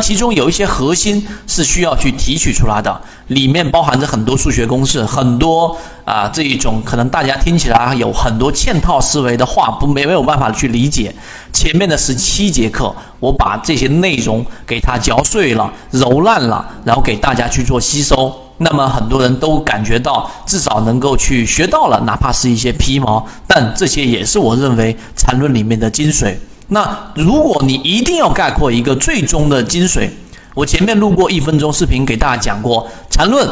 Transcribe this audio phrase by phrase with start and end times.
[0.00, 11.14] 其中有一些核心是需要去提取出来的，里面包含着很多数学公式，很多啊这一种可能大家听起来有很多嵌套思维的话，不没没有办法去理解。
[11.52, 18.32] 前面的十七节课，我把这些内容给它嚼碎了、揉烂了，然后给大家去做吸收。
[18.62, 26.34] 那么很多人都感觉到至少能够去学到了，哪怕是一些皮毛，但这些也是我认为缠论里面的精髓。
[26.72, 30.08] 那如果你一定要概括一个最终的精髓，
[30.54, 33.48] 我前面录过一分钟视频给大家讲过缠论，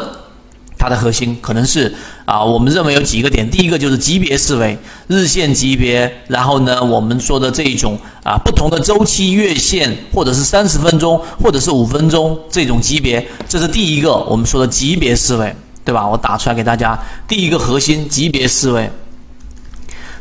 [0.77, 15.53] 它的核心可能是啊，我们认为有几个点，第一个就是级别思维，日线级别，然后呢，我们说的这一种啊不同的周期月线，或者是三十分钟，或者是五分钟这种级别，这是第一个我们说的级别思维，
[15.83, 16.07] 对吧？
[16.07, 16.97] 我打出来给大家，
[17.27, 18.89] 第一个核心级别思维。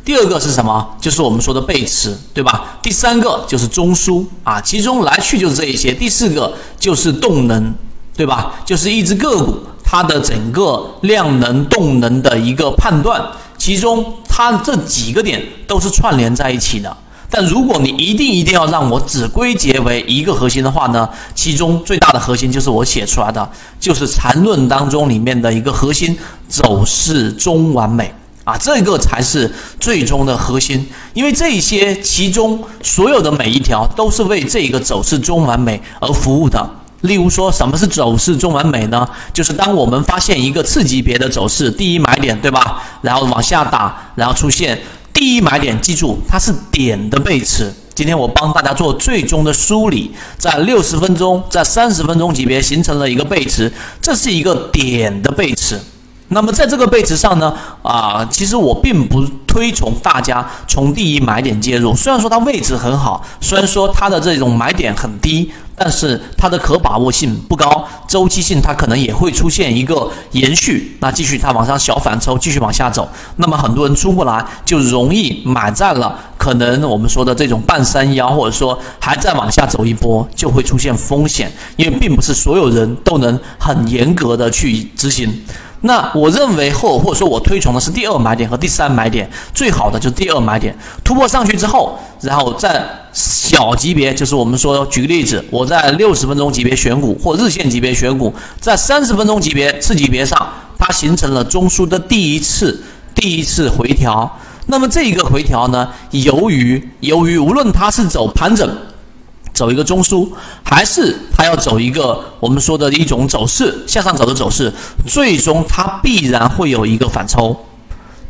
[0.08, 0.88] 第二个是什么？
[0.98, 2.78] 就是我们说的背驰，对吧？
[2.80, 5.92] 第三个就是中枢啊，其中来去就是这一些。
[5.92, 7.74] 第四个就是动能，
[8.16, 8.54] 对吧？
[8.64, 13.22] 就是一只个股它的整个量能、动能的一个判断，
[13.58, 16.96] 其中它这几个点都是串联在一起的。
[17.28, 23.46] 但如果你一定一定要让我只归结为一个核心的话呢，其中最大的核心就是我写出来的，
[23.78, 28.10] 就是缠论当中里面的一个核心走势中完美。
[28.48, 36.66] 啊，这个才是最终的核心，因为这些其中所有的每一条都是为这个走势中完美而服务的。
[37.02, 39.06] 例如说，什么是走势中完美呢？
[39.34, 42.82] 就是当我们发现一个次级别的走势，第一买点，对吧？
[43.02, 44.80] 然后往下打，然后出现
[45.12, 47.70] 第一买点，记住它是点的背驰。
[47.94, 53.70] 今天我帮大家做最终的梳理，在六十分钟，在三十分钟级别形成了一个背驰，
[54.00, 55.78] 这是一个点的背驰。
[56.28, 61.96] 那么在这个位置上呢，啊，其实我并不推崇大家从第一买点介入。
[61.96, 70.98] 虽然说它位置很好，虽然说它的这种买点很低，但是它的可把握性不高，周期性它可能也会出现一个延续。
[71.00, 85.42] 那继续它往上小反抽，继续往下走，那么很多人出不来，就容易买在了可能我们说的这种半山腰，或者说还在往下走一波，就会出现风险，因为并不是所有人都能很严格的去执行。
[85.82, 100.36] 那我认为或或者说我推崇的是第二买点和第三买点，最好的就是第二买点突破上去之后，然后在小级别，就是我们说举个例子，我在六十分钟级别选股或日线级别选股，在三十分钟级别次级别上，
[100.76, 102.82] 它形成了中枢的第一次
[103.14, 104.28] 第一次回调。
[104.66, 108.68] 那么这一个回调呢，由于由于无论它是走盘整。
[109.58, 110.28] 走一个中枢，
[110.62, 114.72] 还是它要走一个我们说的一种走势向上走的走势，
[115.04, 117.56] 最终它必然会有一个反抽，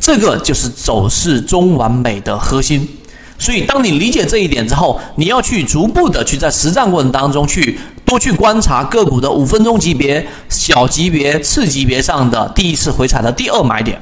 [0.01, 2.89] 这个就是走势中完美的核心。
[3.39, 14.01] 所以，当你理解这一点之后，你要去逐步的去在实战过程当中去多去观察个股的五分钟级别、小级别、次级别上的第一次回踩的第二买点，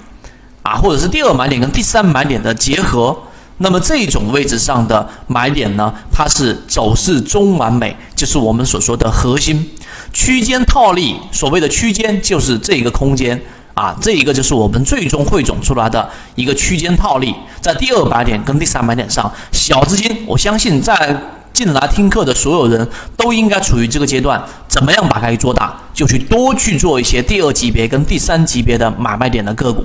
[0.62, 3.14] 啊，或者是第二买点跟第三买点的结合。
[3.58, 9.70] 那么这种位置上的买点呢，它是走势中完美，就是我们所说的核心
[10.12, 11.16] 区间套利。
[11.32, 13.40] 所谓的区间就是这个空间
[13.72, 17.34] 啊，这一个就是我们最终汇总出来的一个区间套利。
[17.60, 21.18] 在第二买点跟第三买点上，小资金，我相信在
[21.54, 24.42] 进来听课的所有人都应该处于这个阶段。
[24.68, 29.82] 怎么样把它给做大，就去多去做一些第二级别跟第三级别的买卖点的个股。